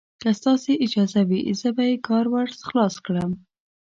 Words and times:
که 0.21 0.29
ستاسې 0.39 0.71
اجازه 0.85 1.21
وي، 1.29 1.41
زه 1.61 1.69
به 1.75 1.83
یې 1.89 1.97
کار 2.07 2.25
ور 2.33 2.47
خلاص 2.69 2.95
کړم. 3.05 3.31